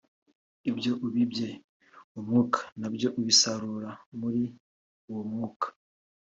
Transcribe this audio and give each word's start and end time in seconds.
ibyo 0.69 0.91
ubibye 1.05 1.49
mu 2.11 2.19
mwuka 2.25 2.59
na 2.79 2.87
byo 2.93 3.09
ubisarura 3.19 3.89
muri 4.19 4.43
uwo 5.09 5.21
mwuka 5.29 5.67